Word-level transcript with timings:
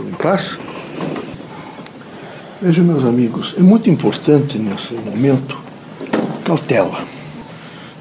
Tudo 0.00 0.08
em 0.08 0.14
paz? 0.14 0.56
Vejam, 2.62 2.86
meus 2.86 3.04
amigos, 3.04 3.54
é 3.58 3.60
muito 3.60 3.90
importante 3.90 4.58
nesse 4.58 4.94
momento 4.94 5.58
cautela. 6.42 7.04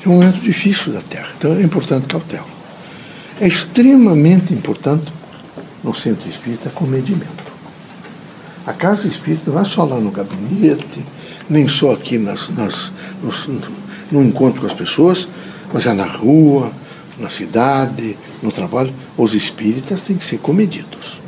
É 0.05 0.07
um 0.07 0.13
momento 0.13 0.39
difícil 0.39 0.93
da 0.93 1.01
Terra, 1.01 1.27
então 1.37 1.51
é 1.51 1.61
importante 1.61 2.07
cautela. 2.07 2.47
É 3.41 3.49
extremamente 3.49 4.53
importante 4.53 5.11
no 5.83 5.93
centro 5.93 6.29
espírita 6.29 6.69
comedimento. 6.69 7.43
A 8.65 8.71
casa 8.71 9.05
espírita 9.05 9.51
não 9.51 9.59
é 9.59 9.65
só 9.65 9.83
lá 9.83 9.99
no 9.99 10.09
gabinete, 10.09 11.03
nem 11.49 11.67
só 11.67 11.91
aqui 11.91 12.17
nas, 12.17 12.47
nas, 12.47 12.93
nos, 13.21 13.49
no 14.09 14.23
encontro 14.23 14.61
com 14.61 14.67
as 14.67 14.73
pessoas, 14.73 15.27
mas 15.73 15.85
é 15.85 15.91
na 15.91 16.05
rua, 16.05 16.71
na 17.17 17.29
cidade, 17.29 18.17
no 18.41 18.53
trabalho. 18.53 18.93
Os 19.17 19.33
espíritas 19.33 19.99
têm 19.99 20.15
que 20.15 20.23
ser 20.23 20.37
comedidos. 20.37 21.19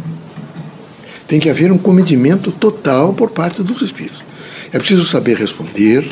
Tem 1.32 1.40
que 1.40 1.50
haver 1.50 1.72
um 1.72 1.78
comedimento 1.78 2.52
total 2.52 3.14
por 3.14 3.30
parte 3.30 3.64
dos 3.64 3.82
espíritos. 3.82 4.22
É 4.70 4.78
preciso 4.78 5.06
saber 5.06 5.38
responder, 5.38 6.06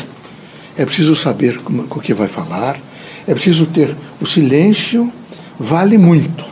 é 0.77 0.85
preciso 0.85 1.13
saber 1.13 1.57
com 1.59 1.99
o 1.99 1.99
que 1.99 2.13
vai 2.13 2.29
falar, 2.29 2.79
é 3.27 3.33
preciso 3.33 3.65
ter 3.65 3.93
o 4.21 4.25
silêncio, 4.25 5.11
vale 5.59 5.97
muito. 5.97 6.45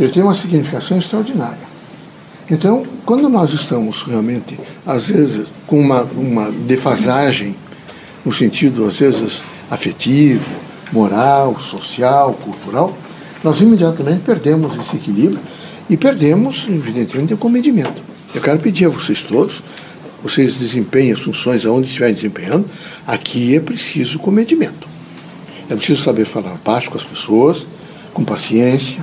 Ele 0.00 0.10
tem 0.10 0.24
uma 0.24 0.34
significação 0.34 0.98
extraordinária. 0.98 1.68
Então, 2.50 2.84
quando 3.06 3.28
nós 3.28 3.52
estamos 3.52 4.02
realmente, 4.02 4.58
às 4.84 5.06
vezes, 5.06 5.46
com 5.64 5.80
uma, 5.80 6.02
uma 6.02 6.50
defasagem, 6.50 7.54
no 8.24 8.32
sentido, 8.32 8.86
às 8.86 8.98
vezes, 8.98 9.40
afetivo, 9.70 10.50
moral, 10.92 11.60
social, 11.60 12.34
cultural, 12.42 12.92
nós 13.44 13.60
imediatamente 13.60 14.22
perdemos 14.22 14.76
esse 14.76 14.96
equilíbrio 14.96 15.38
e 15.88 15.96
perdemos, 15.96 16.66
evidentemente, 16.68 17.34
o 17.34 17.38
comedimento. 17.38 18.02
Eu 18.34 18.40
quero 18.40 18.58
pedir 18.58 18.86
a 18.86 18.88
vocês 18.88 19.22
todos, 19.22 19.62
vocês 20.22 20.54
desempenhem 20.56 21.12
as 21.12 21.20
funções 21.20 21.64
aonde 21.64 21.86
estiverem 21.86 22.14
desempenhando, 22.14 22.66
aqui 23.06 23.56
é 23.56 23.60
preciso 23.60 24.18
comedimento. 24.18 24.86
É 25.68 25.74
preciso 25.74 26.02
saber 26.02 26.24
falar 26.24 26.56
baixo 26.64 26.90
com 26.90 26.96
as 26.96 27.04
pessoas, 27.04 27.66
com 28.12 28.24
paciência, 28.24 29.02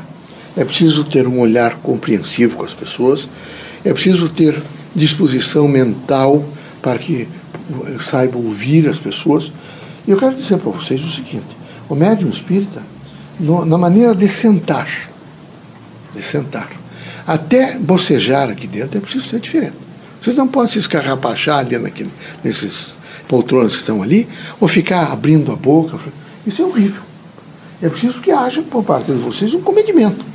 é 0.56 0.64
preciso 0.64 1.04
ter 1.04 1.28
um 1.28 1.40
olhar 1.40 1.78
compreensivo 1.78 2.58
com 2.58 2.64
as 2.64 2.74
pessoas, 2.74 3.28
é 3.84 3.92
preciso 3.92 4.30
ter 4.30 4.62
disposição 4.96 5.68
mental 5.68 6.46
para 6.82 6.98
que 6.98 7.28
saiba 8.10 8.38
ouvir 8.38 8.88
as 8.88 8.98
pessoas. 8.98 9.52
E 10.08 10.12
eu 10.12 10.18
quero 10.18 10.36
dizer 10.36 10.58
para 10.58 10.72
vocês 10.72 11.04
o 11.04 11.12
seguinte: 11.12 11.46
o 11.90 11.96
médium 11.96 12.30
espírita, 12.30 12.82
no, 13.40 13.66
na 13.66 13.78
maneira 13.78 14.16
de 14.16 14.28
sentar, 14.30 14.88
de 16.16 16.24
sentar, 16.24 16.70
até 17.28 17.78
bocejar 17.78 18.50
aqui 18.50 18.68
dentro 18.68 18.98
é 18.98 19.02
preciso 19.02 19.28
ser 19.28 19.40
diferente. 19.40 19.76
Vocês 20.22 20.36
não 20.36 20.48
podem 20.48 20.72
se 20.72 20.80
escarrapachar 20.80 21.60
ali 21.60 21.78
naquele, 21.78 22.10
nesses 22.44 22.96
poltronas 23.28 23.74
que 23.74 23.80
estão 23.80 24.02
ali, 24.02 24.28
ou 24.60 24.68
ficar 24.68 25.12
abrindo 25.12 25.52
a 25.52 25.56
boca. 25.56 25.98
Isso 26.46 26.62
é 26.62 26.66
horrível. 26.66 27.02
É 27.82 27.90
preciso 27.90 28.22
que 28.22 28.32
haja 28.32 28.62
por 28.62 28.84
parte 28.84 29.12
de 29.12 29.20
vocês 29.20 29.54
um 29.54 29.62
comedimento. 29.62 30.26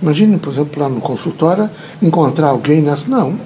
Imagine, 0.00 0.38
por 0.38 0.52
exemplo, 0.52 0.82
lá 0.82 0.88
no 0.88 1.00
consultório, 1.00 1.68
encontrar 2.02 2.48
alguém 2.48 2.82
nessa. 2.82 3.04
Não. 3.08 3.38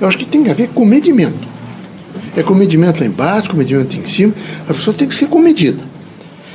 Eu 0.00 0.08
acho 0.08 0.16
que 0.16 0.24
tem 0.24 0.44
que 0.44 0.50
haver 0.50 0.68
comedimento. 0.68 1.46
É 2.36 2.42
comedimento 2.42 3.00
lá 3.00 3.06
embaixo, 3.06 3.50
comedimento 3.50 3.96
em 3.96 4.08
cima. 4.08 4.32
A 4.68 4.74
pessoa 4.74 4.96
tem 4.96 5.08
que 5.08 5.14
ser 5.14 5.26
comedida. 5.26 5.82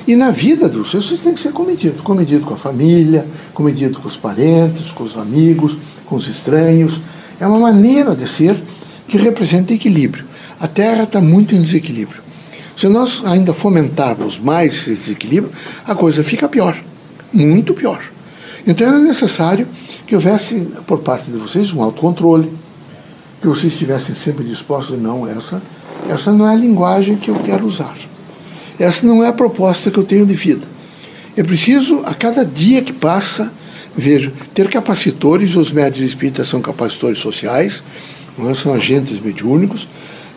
E 0.05 0.15
na 0.15 0.31
vida 0.31 0.67
de 0.67 0.77
vocês, 0.77 1.05
vocês 1.05 1.21
têm 1.21 1.33
que 1.33 1.39
ser 1.39 1.53
comedido. 1.53 2.03
Comedido 2.03 2.45
com 2.45 2.53
a 2.53 2.57
família, 2.57 3.25
comedido 3.53 3.99
com 3.99 4.07
os 4.07 4.17
parentes, 4.17 4.91
com 4.91 5.03
os 5.03 5.17
amigos, 5.17 5.77
com 6.05 6.15
os 6.15 6.27
estranhos. 6.27 6.99
É 7.39 7.47
uma 7.47 7.59
maneira 7.59 8.13
de 8.13 8.27
ser 8.27 8.61
que 9.07 9.17
representa 9.17 9.73
equilíbrio. 9.73 10.25
A 10.59 10.67
Terra 10.67 11.03
está 11.03 11.21
muito 11.21 11.55
em 11.55 11.61
desequilíbrio. 11.61 12.21
Se 12.75 12.87
nós 12.87 13.21
ainda 13.23 13.53
fomentarmos 13.53 14.39
mais 14.39 14.73
esse 14.73 14.95
desequilíbrio, 14.95 15.53
a 15.85 15.95
coisa 15.95 16.23
fica 16.23 16.49
pior. 16.49 16.77
Muito 17.31 17.73
pior. 17.73 18.01
Então 18.67 18.87
era 18.87 18.99
necessário 18.99 19.67
que 20.05 20.15
houvesse, 20.15 20.67
por 20.85 20.99
parte 20.99 21.31
de 21.31 21.37
vocês, 21.37 21.71
um 21.71 21.81
autocontrole, 21.81 22.51
que 23.41 23.47
vocês 23.47 23.73
estivessem 23.73 24.15
sempre 24.15 24.43
dispostos, 24.43 25.01
não, 25.01 25.27
essa, 25.27 25.61
essa 26.09 26.31
não 26.31 26.47
é 26.47 26.53
a 26.53 26.55
linguagem 26.55 27.15
que 27.17 27.29
eu 27.29 27.35
quero 27.35 27.65
usar. 27.65 27.95
Essa 28.79 29.05
não 29.05 29.23
é 29.23 29.27
a 29.27 29.33
proposta 29.33 29.91
que 29.91 29.97
eu 29.97 30.03
tenho 30.03 30.25
de 30.25 30.35
vida. 30.35 30.67
É 31.35 31.43
preciso, 31.43 32.01
a 32.05 32.13
cada 32.13 32.45
dia 32.45 32.81
que 32.81 32.93
passa, 32.93 33.51
vejo, 33.95 34.31
ter 34.53 34.69
capacitores, 34.69 35.55
os 35.55 35.71
médios 35.71 36.03
espíritas 36.07 36.47
são 36.47 36.61
capacitores 36.61 37.19
sociais, 37.19 37.83
são 38.55 38.73
agentes 38.73 39.19
mediúnicos, 39.19 39.87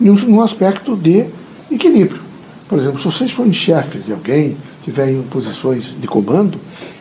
num 0.01 0.41
aspecto 0.41 0.97
de 0.97 1.27
equilíbrio. 1.71 2.21
Por 2.69 2.79
exemplo, 2.79 2.99
se 2.99 3.05
vocês 3.05 3.31
forem 3.31 3.53
chefes 3.53 4.07
de 4.07 4.13
alguém, 4.13 4.57
tiverem 4.85 5.23
posições 5.23 5.95
de 5.99 6.07
comando, 6.07 6.59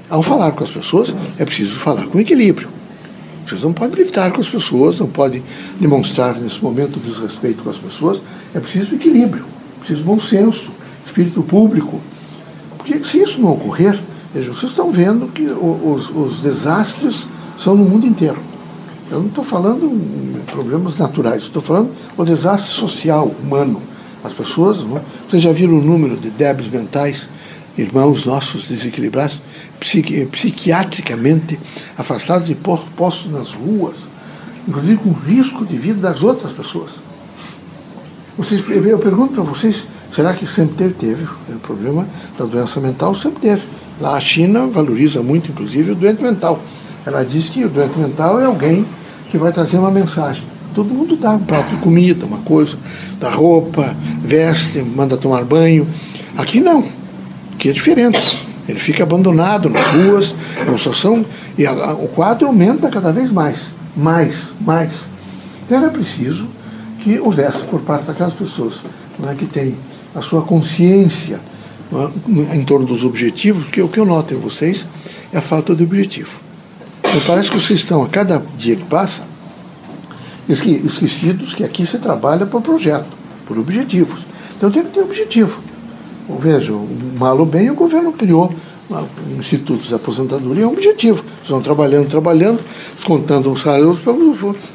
ao 0.10 0.22
falar 0.22 0.52
com 0.52 0.64
as 0.64 0.72
pessoas, 0.72 1.14
é 1.38 1.46
preciso 1.46 1.80
falar 1.80 2.06
com 2.06 2.20
equilíbrio. 2.20 2.70
Vocês 3.46 3.62
não 3.62 3.74
podem 3.74 3.96
gritar 3.96 4.32
com 4.32 4.42
as 4.42 4.50
pessoas, 4.50 5.00
não 5.00 5.08
podem 5.08 5.44
demonstrar 5.80 6.36
nesse 6.36 6.64
momento 6.64 7.00
desrespeito 7.00 7.64
com 7.64 7.70
as 7.70 7.78
pessoas. 7.78 8.22
É 8.54 8.60
preciso 8.60 8.96
equilíbrio, 8.96 9.46
é 9.78 9.80
preciso 9.80 10.04
bom 10.04 10.20
senso, 10.20 10.72
espírito 11.16 11.42
público. 11.44 12.02
Porque 12.78 13.02
se 13.06 13.22
isso 13.22 13.40
não 13.40 13.54
ocorrer, 13.54 13.98
vejam, 14.34 14.54
vocês 14.54 14.72
estão 14.72 14.92
vendo 14.92 15.28
que 15.28 15.44
os, 15.44 16.10
os 16.10 16.40
desastres 16.40 17.26
são 17.58 17.76
no 17.76 17.86
mundo 17.86 18.06
inteiro. 18.06 18.38
Eu 19.10 19.20
não 19.20 19.28
estou 19.28 19.44
falando 19.44 19.86
em 19.86 20.42
problemas 20.52 20.98
naturais, 20.98 21.44
estou 21.44 21.62
falando 21.62 21.92
o 22.18 22.26
desastre 22.26 22.74
social, 22.74 23.32
humano. 23.42 23.82
As 24.24 24.34
pessoas, 24.34 24.84
não? 24.84 25.00
vocês 25.30 25.42
já 25.42 25.54
viram 25.54 25.78
o 25.78 25.82
número 25.82 26.18
de 26.18 26.30
débitos 26.30 26.72
mentais 26.72 27.30
irmãos 27.78 28.26
nossos 28.26 28.68
desequilibrados, 28.70 29.42
psiqui, 29.80 30.26
psiquiatricamente 30.26 31.60
afastados 31.98 32.50
e 32.50 32.56
postos 32.56 33.32
nas 33.32 33.52
ruas, 33.52 33.96
inclusive 34.68 34.98
com 34.98 35.12
risco 35.12 35.66
de 35.66 35.78
vida 35.78 36.00
das 36.00 36.24
outras 36.24 36.54
pessoas. 36.54 36.92
Vocês, 38.38 38.64
eu 38.70 38.98
pergunto 38.98 39.34
para 39.34 39.44
vocês, 39.44 39.84
será 40.12 40.34
que 40.34 40.46
sempre 40.48 40.76
teve? 40.76 40.94
Teve. 40.94 41.24
O 41.50 41.60
problema 41.60 42.08
da 42.38 42.46
doença 42.46 42.80
mental 42.80 43.16
sempre 43.16 43.42
teve. 43.42 43.64
Lá 44.00 44.16
a 44.16 44.20
China 44.22 44.68
valoriza 44.68 45.22
muito, 45.22 45.52
inclusive, 45.52 45.92
o 45.92 45.96
doente 45.96 46.22
mental. 46.22 46.62
Ela 47.06 47.24
diz 47.24 47.50
que 47.50 47.64
o 47.64 47.70
doente 47.70 47.98
mental 47.98 48.40
é 48.40 48.46
alguém 48.46 48.86
que 49.30 49.38
vai 49.38 49.52
trazer 49.52 49.78
uma 49.78 49.92
mensagem. 49.92 50.44
Todo 50.74 50.94
mundo 50.94 51.16
dá 51.16 51.32
um 51.32 51.40
prato 51.40 51.70
de 51.70 51.78
comida, 51.78 52.26
uma 52.26 52.40
coisa, 52.40 52.78
dá 53.20 53.30
roupa, 53.30 53.96
veste, 54.22 54.82
manda 54.82 55.16
tomar 55.16 55.46
banho. 55.46 55.88
Aqui 56.38 56.60
não 56.60 56.84
que 57.58 57.70
é 57.70 57.72
diferente. 57.72 58.46
Ele 58.68 58.80
fica 58.80 59.04
abandonado 59.04 59.70
nas 59.70 59.86
ruas, 59.88 60.36
é 60.58 60.78
situação, 60.78 61.26
e 61.58 61.66
a, 61.66 61.94
o 61.94 62.08
quadro 62.08 62.48
aumenta 62.48 62.90
cada 62.90 63.12
vez 63.12 63.32
mais, 63.32 63.58
mais, 63.96 64.48
mais. 64.60 64.92
Então 65.64 65.78
era 65.78 65.90
preciso 65.90 66.48
que 67.04 67.20
houvesse 67.20 67.60
por 67.70 67.82
parte 67.82 68.06
daquelas 68.06 68.34
pessoas 68.34 68.82
é, 69.24 69.36
que 69.36 69.46
têm 69.46 69.76
a 70.16 70.22
sua 70.22 70.42
consciência 70.42 71.40
é, 71.92 72.56
em 72.56 72.64
torno 72.64 72.86
dos 72.86 73.04
objetivos, 73.04 73.66
porque 73.66 73.82
o 73.82 73.88
que 73.88 74.00
eu 74.00 74.06
noto 74.06 74.34
em 74.34 74.38
vocês 74.38 74.86
é 75.32 75.38
a 75.38 75.42
falta 75.42 75.76
de 75.76 75.84
objetivo. 75.84 76.32
Então, 77.00 77.22
parece 77.28 77.50
que 77.50 77.60
vocês 77.60 77.80
estão, 77.80 78.02
a 78.04 78.08
cada 78.08 78.42
dia 78.58 78.76
que 78.76 78.86
passa, 78.86 79.24
esquecidos 80.48 81.54
que 81.54 81.64
aqui 81.64 81.86
se 81.86 81.98
trabalha 81.98 82.46
por 82.46 82.62
projeto, 82.62 83.08
por 83.46 83.58
objetivos. 83.58 84.26
Então 84.58 84.72
tem 84.72 84.84
que 84.84 84.92
ter 84.92 85.02
objetivo. 85.02 85.60
Veja, 86.40 86.74
mal 87.18 87.38
ou 87.38 87.46
bem, 87.46 87.70
o 87.70 87.76
governo 87.76 88.12
criou 88.14 88.54
institutos 89.40 89.88
de 89.88 89.96
aposentadoria 89.96 90.64
é 90.64 90.68
um 90.68 90.72
objetivo. 90.74 91.20
Eles 91.20 91.42
estão 91.44 91.62
trabalhando, 91.62 92.08
trabalhando, 92.08 92.60
descontando 92.96 93.52
os 93.52 93.62
salários 93.62 94.00
para 94.00 94.14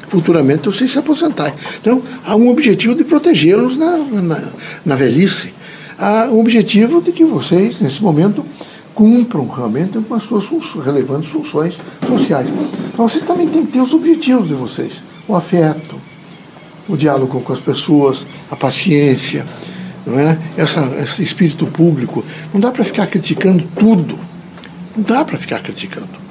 futuramente 0.07 0.65
vocês 0.65 0.91
se 0.91 0.99
aposentarem. 0.99 1.53
Então, 1.79 2.01
há 2.25 2.35
um 2.35 2.49
objetivo 2.49 2.95
de 2.95 3.03
protegê-los 3.03 3.77
na, 3.77 3.97
na, 3.97 4.51
na, 4.85 4.95
velhice. 4.95 5.53
Há 5.97 6.25
um 6.31 6.39
objetivo 6.39 7.01
de 7.01 7.11
que 7.11 7.23
vocês, 7.23 7.79
nesse 7.79 8.01
momento, 8.03 8.45
cumpram 8.93 9.47
realmente 9.47 9.97
com 9.99 10.15
as 10.15 10.23
suas 10.23 10.45
relevantes 10.83 11.29
funções 11.29 11.77
sociais. 12.07 12.47
Então, 12.93 13.07
vocês 13.07 13.23
também 13.23 13.47
têm 13.47 13.65
que 13.65 13.71
ter 13.71 13.81
os 13.81 13.93
objetivos 13.93 14.47
de 14.47 14.53
vocês: 14.53 15.01
o 15.27 15.35
afeto, 15.35 15.95
o 16.89 16.97
diálogo 16.97 17.39
com 17.41 17.53
as 17.53 17.59
pessoas, 17.59 18.25
a 18.49 18.55
paciência 18.55 19.45
não 20.05 20.19
é? 20.19 20.37
Essa, 20.57 20.81
esse 21.01 21.23
espírito 21.23 21.65
público. 21.67 22.23
Não 22.53 22.59
dá 22.59 22.71
para 22.71 22.83
ficar 22.83 23.07
criticando 23.07 23.63
tudo. 23.77 24.17
Não 24.95 25.03
dá 25.03 25.23
para 25.23 25.37
ficar 25.37 25.59
criticando. 25.59 26.21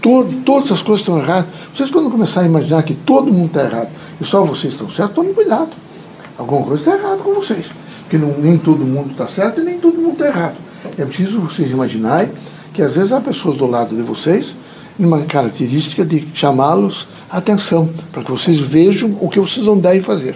Todo, 0.00 0.42
todas 0.44 0.70
as 0.72 0.82
coisas 0.82 1.00
estão 1.00 1.18
erradas. 1.18 1.50
Vocês, 1.74 1.90
quando 1.90 2.10
começarem 2.10 2.48
a 2.48 2.50
imaginar 2.50 2.82
que 2.82 2.94
todo 2.94 3.32
mundo 3.32 3.46
está 3.46 3.64
errado 3.64 3.88
e 4.20 4.24
só 4.24 4.44
vocês 4.44 4.72
estão 4.72 4.88
certos, 4.88 5.14
tomem 5.14 5.34
cuidado. 5.34 5.70
Alguma 6.36 6.64
coisa 6.64 6.82
está 6.82 6.96
errada 6.96 7.22
com 7.22 7.34
vocês. 7.34 7.66
Porque 8.02 8.16
não, 8.16 8.38
nem 8.38 8.56
todo 8.56 8.84
mundo 8.84 9.10
está 9.10 9.26
certo 9.26 9.60
e 9.60 9.64
nem 9.64 9.78
todo 9.78 9.96
mundo 9.96 10.12
está 10.12 10.26
errado. 10.26 10.56
É 10.96 11.04
preciso 11.04 11.40
vocês 11.40 11.70
imaginarem 11.70 12.30
que 12.72 12.80
às 12.80 12.94
vezes 12.94 13.12
há 13.12 13.20
pessoas 13.20 13.56
do 13.56 13.66
lado 13.66 13.94
de 13.94 14.02
vocês 14.02 14.54
numa 14.98 15.22
característica 15.22 16.04
de 16.04 16.26
chamá-los 16.34 17.06
atenção, 17.30 17.88
para 18.10 18.22
que 18.22 18.30
vocês 18.30 18.58
vejam 18.58 19.16
o 19.20 19.28
que 19.28 19.38
vocês 19.38 19.64
não 19.64 19.78
devem 19.78 20.00
fazer. 20.00 20.34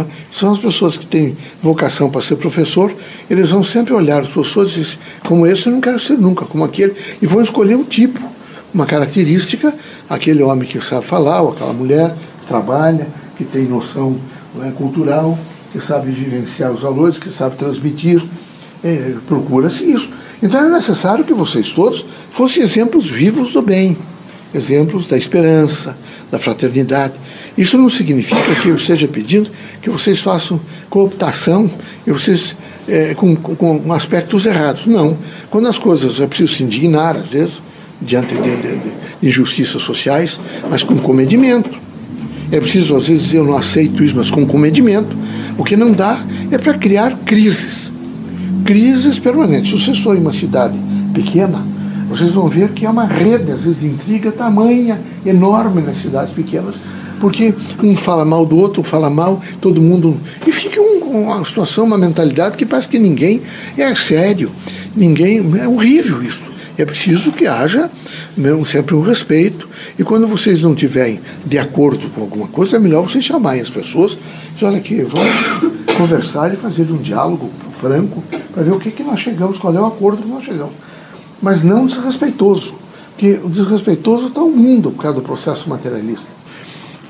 É? 0.00 0.04
São 0.30 0.52
as 0.52 0.58
pessoas 0.58 0.96
que 0.96 1.06
têm 1.06 1.36
vocação 1.62 2.10
para 2.10 2.20
ser 2.20 2.36
professor, 2.36 2.94
eles 3.30 3.50
vão 3.50 3.62
sempre 3.62 3.94
olhar 3.94 4.22
os 4.22 4.28
professores 4.28 4.72
e 4.72 4.80
dizer, 4.80 4.98
como 5.26 5.46
esse 5.46 5.66
eu 5.66 5.72
não 5.72 5.80
quero 5.80 5.98
ser 5.98 6.18
nunca, 6.18 6.44
como 6.44 6.64
aquele, 6.64 6.94
e 7.22 7.26
vão 7.26 7.40
escolher 7.42 7.76
um 7.76 7.84
tipo, 7.84 8.20
uma 8.72 8.86
característica, 8.86 9.74
aquele 10.08 10.42
homem 10.42 10.68
que 10.68 10.80
sabe 10.80 11.06
falar, 11.06 11.42
ou 11.42 11.52
aquela 11.52 11.72
mulher 11.72 12.14
que 12.40 12.46
trabalha, 12.46 13.06
que 13.36 13.44
tem 13.44 13.64
noção 13.64 14.18
é, 14.62 14.70
cultural, 14.70 15.38
que 15.72 15.80
sabe 15.80 16.10
vivenciar 16.10 16.72
os 16.72 16.80
valores, 16.80 17.18
que 17.18 17.30
sabe 17.30 17.56
transmitir, 17.56 18.22
é, 18.82 19.14
procura-se 19.26 19.84
isso. 19.84 20.10
Então 20.42 20.64
é 20.64 20.68
necessário 20.70 21.24
que 21.24 21.34
vocês 21.34 21.70
todos 21.70 22.04
fossem 22.30 22.62
exemplos 22.62 23.06
vivos 23.06 23.52
do 23.52 23.62
bem, 23.62 23.96
exemplos 24.54 25.06
da 25.06 25.16
esperança, 25.16 25.96
da 26.30 26.38
fraternidade. 26.38 27.14
Isso 27.56 27.76
não 27.76 27.90
significa 27.90 28.54
que 28.56 28.68
eu 28.68 28.76
esteja 28.76 29.08
pedindo 29.08 29.50
que 29.82 29.90
vocês 29.90 30.20
façam 30.20 30.60
cooptação 30.88 31.70
e 32.06 32.10
vocês 32.10 32.56
é, 32.88 33.14
com, 33.14 33.36
com, 33.36 33.92
aspectos 33.92 34.46
errados. 34.46 34.86
Não. 34.86 35.16
Quando 35.50 35.68
as 35.68 35.78
coisas 35.78 36.20
é 36.20 36.26
preciso 36.26 36.54
se 36.54 36.62
indignar, 36.62 37.16
às 37.16 37.28
vezes, 37.28 37.54
diante 38.00 38.34
de, 38.34 38.56
de, 38.56 38.76
de 39.20 39.28
injustiças 39.28 39.82
sociais, 39.82 40.40
mas 40.70 40.82
com 40.82 40.96
comedimento. 40.98 41.78
É 42.50 42.58
preciso, 42.58 42.96
às 42.96 43.08
vezes, 43.08 43.24
dizer 43.24 43.38
eu 43.38 43.44
não 43.44 43.56
aceito 43.56 44.02
isso, 44.02 44.16
mas 44.16 44.30
com 44.30 44.46
comedimento. 44.46 45.16
O 45.58 45.64
que 45.64 45.76
não 45.76 45.92
dá 45.92 46.18
é 46.50 46.56
para 46.56 46.74
criar 46.74 47.18
crises 47.26 47.88
crises 48.68 49.18
permanentes. 49.18 49.70
Se 49.70 49.82
vocês 49.82 49.98
forem 49.98 50.20
uma 50.20 50.32
cidade 50.32 50.78
pequena, 51.14 51.64
vocês 52.08 52.32
vão 52.32 52.48
ver 52.48 52.70
que 52.70 52.86
é 52.86 52.90
uma 52.90 53.04
rede, 53.04 53.52
às 53.52 53.60
vezes, 53.60 53.80
de 53.80 53.86
intriga 53.86 54.32
tamanha, 54.32 55.00
enorme 55.24 55.82
nas 55.82 56.00
cidades 56.00 56.32
pequenas, 56.32 56.74
porque 57.20 57.52
um 57.82 57.94
fala 57.96 58.24
mal 58.24 58.46
do 58.46 58.56
outro, 58.56 58.82
fala 58.82 59.10
mal, 59.10 59.40
todo 59.60 59.80
mundo. 59.80 60.16
E 60.46 60.52
fica 60.52 60.80
um, 60.80 61.24
uma 61.24 61.44
situação, 61.44 61.84
uma 61.84 61.98
mentalidade 61.98 62.56
que 62.56 62.64
parece 62.64 62.88
que 62.88 62.98
ninguém 62.98 63.42
é 63.76 63.94
sério, 63.94 64.50
ninguém. 64.96 65.38
É 65.60 65.68
horrível 65.68 66.22
isso. 66.22 66.48
É 66.78 66.84
preciso 66.84 67.32
que 67.32 67.46
haja 67.46 67.90
né, 68.36 68.50
sempre 68.64 68.94
um 68.94 69.00
respeito. 69.00 69.68
E 69.98 70.04
quando 70.04 70.28
vocês 70.28 70.62
não 70.62 70.72
estiverem 70.72 71.20
de 71.44 71.58
acordo 71.58 72.08
com 72.10 72.20
alguma 72.20 72.46
coisa, 72.46 72.76
é 72.76 72.78
melhor 72.78 73.02
vocês 73.02 73.24
chamarem 73.24 73.60
as 73.60 73.68
pessoas. 73.68 74.16
Dizer, 74.54 74.66
olha 74.66 74.78
aqui, 74.78 75.02
vamos 75.02 75.96
conversar 75.96 76.54
e 76.54 76.56
fazer 76.56 76.82
um 76.90 76.98
diálogo 76.98 77.50
franco 77.80 78.22
para 78.54 78.62
ver 78.62 78.70
o 78.70 78.78
que, 78.78 78.92
que 78.92 79.02
nós 79.02 79.18
chegamos, 79.18 79.58
qual 79.58 79.74
é 79.74 79.80
o 79.80 79.86
acordo 79.86 80.22
que 80.22 80.28
nós 80.28 80.44
chegamos. 80.44 80.87
Mas 81.40 81.62
não 81.62 81.86
desrespeitoso, 81.86 82.74
porque 83.10 83.38
o 83.42 83.48
desrespeitoso 83.48 84.28
está 84.28 84.42
o 84.42 84.50
mundo 84.50 84.90
por 84.90 85.02
causa 85.02 85.20
do 85.20 85.22
processo 85.22 85.68
materialista. 85.68 86.28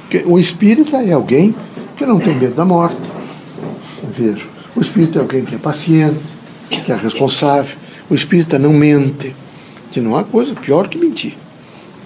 Porque 0.02 0.24
o 0.26 0.38
espírita 0.38 0.98
é 1.02 1.12
alguém 1.12 1.54
que 1.96 2.06
não 2.06 2.18
tem 2.18 2.34
medo 2.34 2.54
da 2.54 2.64
morte. 2.64 2.96
Vejo. 4.16 4.48
O 4.74 4.80
espírita 4.80 5.18
é 5.18 5.22
alguém 5.22 5.44
que 5.44 5.54
é 5.54 5.58
paciente, 5.58 6.20
que 6.68 6.90
é 6.90 6.96
responsável. 6.96 7.76
O 8.08 8.14
espírita 8.14 8.58
não 8.58 8.72
mente. 8.72 9.34
Que 9.90 10.00
não 10.00 10.16
há 10.16 10.24
coisa 10.24 10.54
pior 10.54 10.88
que 10.88 10.98
mentir. 10.98 11.34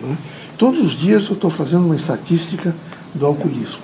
É? 0.05 0.15
Todos 0.59 0.81
os 0.81 0.99
dias 0.99 1.27
eu 1.27 1.35
estou 1.35 1.51
fazendo 1.51 1.87
uma 1.87 1.97
estatística 1.97 2.75
do 3.15 3.27
alcoolismo. 3.27 3.83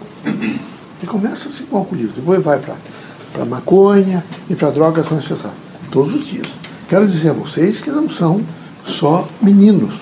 E 1.02 1.06
começa 1.06 1.48
assim 1.48 1.64
com 1.64 1.76
o 1.76 1.78
alcoolismo, 1.80 2.12
depois 2.16 2.42
vai 2.42 2.58
para 2.58 3.44
maconha 3.44 4.24
e 4.48 4.54
para 4.54 4.70
drogas 4.70 5.08
mais 5.08 5.24
pesadas. 5.24 5.52
Todos 5.90 6.14
os 6.14 6.26
dias. 6.26 6.46
Quero 6.88 7.06
dizer 7.06 7.30
a 7.30 7.32
vocês 7.34 7.80
que 7.80 7.90
não 7.90 8.08
são 8.08 8.40
só 8.84 9.28
meninos 9.42 9.94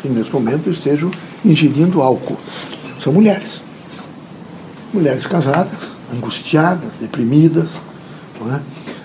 que 0.00 0.08
nesse 0.08 0.32
momento 0.32 0.70
estejam 0.70 1.10
ingerindo 1.44 2.00
álcool. 2.00 2.38
São 3.02 3.12
mulheres. 3.12 3.60
Mulheres 4.94 5.26
casadas, 5.26 5.78
angustiadas, 6.14 6.90
deprimidas. 7.00 7.68
É? 8.54 8.60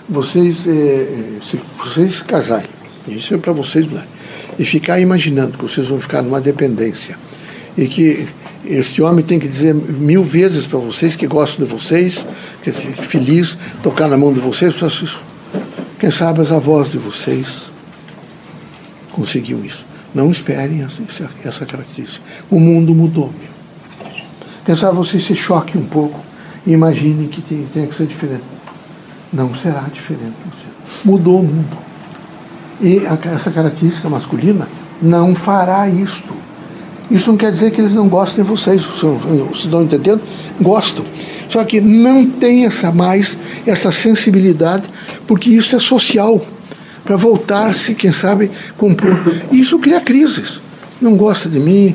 Vocês, 0.08 0.58
é, 0.66 1.40
se 1.50 1.60
vocês 1.76 2.22
casarem, 2.22 2.70
isso 3.08 3.34
é 3.34 3.38
para 3.38 3.52
vocês, 3.52 3.86
mulheres, 3.86 4.08
e 4.56 4.64
ficar 4.64 5.00
imaginando 5.00 5.58
que 5.58 5.64
vocês 5.64 5.88
vão 5.88 6.00
ficar 6.00 6.22
numa 6.22 6.40
dependência 6.40 7.18
e 7.76 7.86
que 7.86 8.28
este 8.64 9.02
homem 9.02 9.24
tem 9.24 9.40
que 9.40 9.48
dizer 9.48 9.74
mil 9.74 10.22
vezes 10.22 10.68
para 10.68 10.78
vocês 10.78 11.16
que 11.16 11.26
gosta 11.26 11.64
de 11.64 11.68
vocês, 11.68 12.24
que 12.62 12.70
é 12.70 12.72
feliz 12.72 13.58
tocar 13.82 14.06
na 14.06 14.16
mão 14.16 14.32
de 14.32 14.38
vocês. 14.38 14.74
Quem 16.04 16.10
sabe 16.10 16.42
as 16.42 16.52
avós 16.52 16.90
de 16.90 16.98
vocês 16.98 17.64
conseguiam 19.12 19.64
isso. 19.64 19.86
Não 20.14 20.30
esperem 20.30 20.82
essa, 20.82 21.02
essa 21.42 21.64
característica. 21.64 22.22
O 22.50 22.60
mundo 22.60 22.94
mudou. 22.94 23.32
Meu. 23.32 24.12
Quem 24.66 24.76
sabe 24.76 24.98
vocês 24.98 25.24
se 25.24 25.34
choquem 25.34 25.80
um 25.80 25.86
pouco 25.86 26.20
e 26.66 26.72
imaginem 26.72 27.26
que 27.28 27.40
tem, 27.40 27.64
tem 27.72 27.86
que 27.86 27.96
ser 27.96 28.06
diferente. 28.06 28.44
Não 29.32 29.54
será 29.54 29.80
diferente. 29.90 30.34
Mudou 31.02 31.40
o 31.40 31.42
mundo. 31.42 31.78
E 32.82 33.00
essa 33.34 33.50
característica 33.50 34.06
masculina 34.06 34.68
não 35.00 35.34
fará 35.34 35.88
isto. 35.88 36.34
Isso 37.10 37.30
não 37.30 37.36
quer 37.36 37.52
dizer 37.52 37.70
que 37.70 37.80
eles 37.80 37.92
não 37.92 38.08
gostem 38.08 38.42
de 38.42 38.48
vocês, 38.48 38.82
vocês 38.82 39.64
estão 39.64 39.82
entendendo? 39.82 40.22
Gostam. 40.60 41.04
Só 41.48 41.62
que 41.64 41.80
não 41.80 42.24
tem 42.24 42.64
essa 42.64 42.90
mais 42.90 43.36
essa 43.66 43.92
sensibilidade, 43.92 44.84
porque 45.26 45.50
isso 45.50 45.76
é 45.76 45.80
social, 45.80 46.44
para 47.04 47.16
voltar-se, 47.16 47.94
quem 47.94 48.12
sabe, 48.12 48.50
compor. 48.78 49.10
Isso 49.52 49.78
cria 49.78 50.00
crises. 50.00 50.60
Não 51.00 51.16
gosta 51.16 51.48
de 51.48 51.60
mim, 51.60 51.94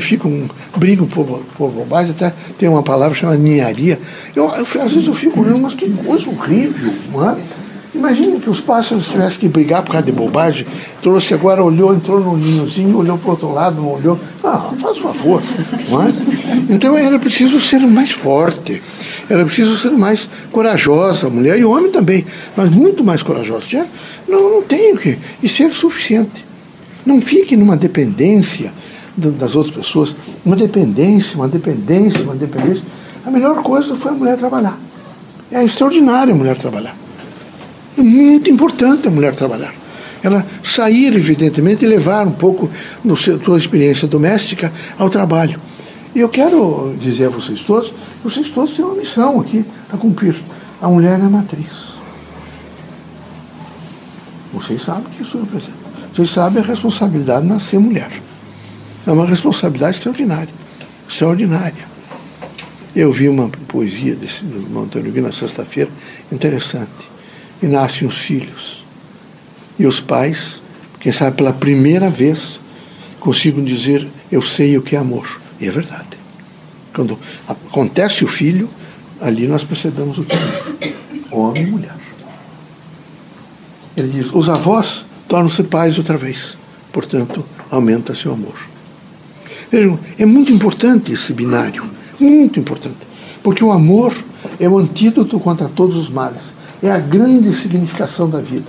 ficam, 0.00 0.50
brigam 0.76 1.06
por, 1.06 1.24
por 1.56 1.70
bobagem, 1.70 2.10
até 2.10 2.32
tem 2.58 2.68
uma 2.68 2.82
palavra 2.82 3.14
chamada 3.14 3.38
ninharia. 3.38 4.00
Eu, 4.34 4.46
eu, 4.46 4.82
às 4.82 4.92
vezes 4.92 5.06
eu 5.06 5.14
fico 5.14 5.40
olhando, 5.40 5.60
mas 5.60 5.74
que 5.74 5.88
coisa 5.88 6.28
horrível, 6.28 6.92
não 7.12 7.30
é? 7.30 7.36
Imagina 7.94 8.38
que 8.38 8.50
os 8.50 8.60
pássaros 8.60 9.08
tivessem 9.08 9.38
que 9.38 9.48
brigar 9.48 9.82
por 9.82 9.92
causa 9.92 10.06
de 10.06 10.12
bobagem. 10.12 10.66
Trouxe 11.00 11.32
agora, 11.32 11.64
olhou, 11.64 11.94
entrou 11.94 12.20
no 12.20 12.36
ninhozinho, 12.36 12.98
olhou 12.98 13.16
para 13.16 13.28
o 13.28 13.30
outro 13.30 13.52
lado, 13.52 13.76
não 13.76 13.94
olhou. 13.94 14.18
Ah, 14.44 14.70
faz 14.78 14.98
um 14.98 15.02
favor. 15.02 15.42
Não 15.88 16.02
é? 16.02 16.12
Então 16.68 16.96
era 16.96 17.18
preciso 17.18 17.60
ser 17.60 17.80
mais 17.80 18.10
forte, 18.10 18.82
era 19.28 19.44
preciso 19.44 19.76
ser 19.76 19.90
mais 19.90 20.28
corajosa, 20.52 21.30
mulher 21.30 21.58
e 21.58 21.64
homem 21.64 21.90
também, 21.90 22.26
mas 22.56 22.70
muito 22.70 23.02
mais 23.02 23.22
corajosa. 23.22 23.64
Já 23.66 23.86
não, 24.28 24.50
não 24.50 24.62
tem 24.62 24.92
o 24.92 24.98
que. 24.98 25.18
E 25.42 25.48
ser 25.48 25.72
suficiente. 25.72 26.44
Não 27.06 27.22
fique 27.22 27.56
numa 27.56 27.76
dependência 27.76 28.70
das 29.16 29.56
outras 29.56 29.74
pessoas. 29.74 30.14
Uma 30.44 30.54
dependência, 30.54 31.36
uma 31.36 31.48
dependência, 31.48 32.20
uma 32.22 32.36
dependência. 32.36 32.82
A 33.24 33.30
melhor 33.30 33.62
coisa 33.62 33.96
foi 33.96 34.12
a 34.12 34.14
mulher 34.14 34.36
trabalhar. 34.36 34.78
É 35.50 35.64
extraordinário 35.64 36.34
a 36.34 36.36
mulher 36.36 36.56
trabalhar. 36.58 36.94
É 37.98 38.02
muito 38.02 38.48
importante 38.48 39.08
a 39.08 39.10
mulher 39.10 39.34
trabalhar. 39.34 39.74
Ela 40.22 40.46
sair, 40.62 41.12
evidentemente, 41.14 41.84
e 41.84 41.88
levar 41.88 42.28
um 42.28 42.32
pouco 42.32 42.70
da 43.04 43.16
sua 43.16 43.58
experiência 43.58 44.06
doméstica 44.06 44.72
ao 44.96 45.10
trabalho. 45.10 45.60
E 46.14 46.20
eu 46.20 46.28
quero 46.28 46.94
dizer 47.00 47.26
a 47.26 47.30
vocês 47.30 47.60
todos, 47.62 47.92
vocês 48.22 48.48
todos 48.50 48.76
têm 48.76 48.84
uma 48.84 48.94
missão 48.94 49.40
aqui 49.40 49.64
a 49.92 49.96
cumprir. 49.96 50.36
A 50.80 50.88
mulher 50.88 51.18
é 51.18 51.22
matriz. 51.24 51.98
Vocês 54.52 54.80
sabem 54.80 55.04
que 55.16 55.22
isso 55.22 55.36
representa. 55.38 55.88
Vocês 56.14 56.30
sabem 56.30 56.62
a 56.62 56.66
responsabilidade 56.66 57.42
de 57.42 57.52
nascer 57.52 57.80
mulher. 57.80 58.10
É 59.06 59.10
uma 59.10 59.26
responsabilidade 59.26 59.96
extraordinária. 59.96 60.54
Extraordinária. 61.08 61.88
Eu 62.94 63.12
vi 63.12 63.28
uma 63.28 63.48
poesia 63.48 64.14
desse, 64.14 64.44
do 64.44 64.78
Antônio 64.78 65.10
Gui 65.10 65.20
na 65.20 65.32
sexta-feira, 65.32 65.90
interessante 66.30 67.17
e 67.62 67.66
nascem 67.66 68.06
os 68.06 68.16
filhos. 68.16 68.84
E 69.78 69.86
os 69.86 70.00
pais, 70.00 70.60
quem 70.98 71.12
sabe 71.12 71.36
pela 71.36 71.52
primeira 71.52 72.10
vez, 72.10 72.60
consigam 73.20 73.62
dizer: 73.62 74.06
Eu 74.30 74.42
sei 74.42 74.76
o 74.76 74.82
que 74.82 74.96
é 74.96 74.98
amor. 74.98 75.40
E 75.60 75.66
é 75.66 75.70
verdade. 75.70 76.18
Quando 76.94 77.18
acontece 77.46 78.24
o 78.24 78.28
filho, 78.28 78.68
ali 79.20 79.46
nós 79.46 79.62
percebemos 79.62 80.18
o 80.18 80.24
que 80.24 80.34
é. 80.34 80.94
Homem 81.30 81.62
e 81.62 81.66
mulher. 81.66 81.94
Ele 83.96 84.08
diz: 84.08 84.32
Os 84.32 84.48
avós 84.48 85.04
tornam-se 85.28 85.62
pais 85.64 85.98
outra 85.98 86.16
vez. 86.16 86.56
Portanto, 86.92 87.44
aumenta 87.70 88.14
seu 88.14 88.32
amor. 88.32 88.56
Vejam, 89.70 89.98
é 90.18 90.24
muito 90.24 90.52
importante 90.52 91.12
esse 91.12 91.32
binário. 91.32 91.84
Muito 92.18 92.58
importante. 92.58 92.96
Porque 93.42 93.62
o 93.62 93.70
amor 93.70 94.14
é 94.58 94.68
o 94.68 94.78
antídoto 94.78 95.38
contra 95.38 95.68
todos 95.68 95.96
os 95.96 96.08
males 96.08 96.57
é 96.82 96.90
a 96.90 96.98
grande 96.98 97.56
significação 97.60 98.28
da 98.28 98.40
vida. 98.40 98.66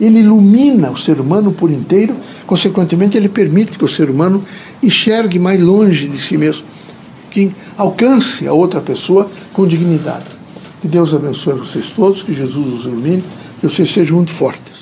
Ele 0.00 0.20
ilumina 0.20 0.90
o 0.90 0.96
ser 0.96 1.20
humano 1.20 1.52
por 1.52 1.70
inteiro, 1.70 2.14
consequentemente, 2.46 3.16
ele 3.16 3.28
permite 3.28 3.78
que 3.78 3.84
o 3.84 3.88
ser 3.88 4.10
humano 4.10 4.44
enxergue 4.82 5.38
mais 5.38 5.60
longe 5.60 6.08
de 6.08 6.18
si 6.18 6.36
mesmo, 6.36 6.64
que 7.30 7.50
alcance 7.78 8.46
a 8.46 8.52
outra 8.52 8.80
pessoa 8.80 9.30
com 9.52 9.66
dignidade. 9.66 10.26
Que 10.82 10.88
Deus 10.88 11.14
abençoe 11.14 11.58
vocês 11.58 11.86
todos, 11.96 12.22
que 12.22 12.34
Jesus 12.34 12.80
os 12.80 12.84
ilumine, 12.84 13.24
que 13.60 13.68
vocês 13.68 13.90
sejam 13.90 14.18
muito 14.18 14.32
fortes. 14.32 14.75